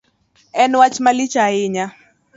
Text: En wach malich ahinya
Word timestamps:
En 0.61 0.71
wach 0.81 0.97
malich 1.03 1.35
ahinya 1.45 1.85